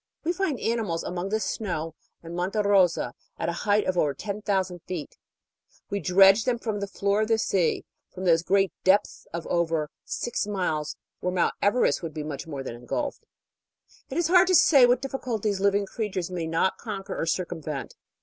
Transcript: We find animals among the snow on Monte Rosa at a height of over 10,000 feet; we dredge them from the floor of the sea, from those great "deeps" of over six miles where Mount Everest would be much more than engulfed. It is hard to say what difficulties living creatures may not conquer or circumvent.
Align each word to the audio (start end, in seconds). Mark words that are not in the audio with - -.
We 0.23 0.33
find 0.33 0.59
animals 0.59 1.03
among 1.03 1.29
the 1.29 1.39
snow 1.39 1.93
on 2.23 2.33
Monte 2.33 2.57
Rosa 2.57 3.13
at 3.37 3.49
a 3.49 3.69
height 3.69 3.85
of 3.85 3.99
over 3.99 4.15
10,000 4.15 4.81
feet; 4.87 5.15
we 5.91 5.99
dredge 5.99 6.43
them 6.43 6.57
from 6.57 6.79
the 6.79 6.87
floor 6.87 7.21
of 7.21 7.27
the 7.27 7.37
sea, 7.37 7.85
from 8.11 8.25
those 8.25 8.41
great 8.41 8.73
"deeps" 8.83 9.27
of 9.31 9.45
over 9.45 9.91
six 10.03 10.47
miles 10.47 10.95
where 11.19 11.31
Mount 11.31 11.53
Everest 11.61 12.01
would 12.01 12.15
be 12.15 12.23
much 12.23 12.47
more 12.47 12.63
than 12.63 12.73
engulfed. 12.73 13.27
It 14.09 14.17
is 14.17 14.25
hard 14.27 14.47
to 14.47 14.55
say 14.55 14.87
what 14.87 15.03
difficulties 15.03 15.59
living 15.59 15.85
creatures 15.85 16.31
may 16.31 16.47
not 16.47 16.79
conquer 16.79 17.15
or 17.15 17.27
circumvent. 17.27 17.93